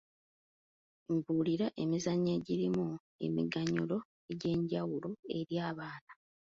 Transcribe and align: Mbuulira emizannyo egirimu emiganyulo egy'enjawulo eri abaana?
Mbuulira 1.15 1.67
emizannyo 1.83 2.31
egirimu 2.37 2.85
emiganyulo 3.25 3.97
egy'enjawulo 4.31 5.09
eri 5.37 5.55
abaana? 5.69 6.11